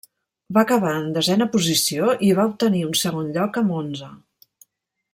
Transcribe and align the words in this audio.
Va 0.57 0.61
acabar 0.67 0.93
en 1.01 1.03
desena 1.17 1.47
posició 1.57 2.09
i 2.29 2.31
va 2.41 2.47
obtenir 2.53 2.83
un 2.89 2.99
segon 3.05 3.31
lloc 3.37 3.61
a 3.63 3.67
Monza. 3.71 4.11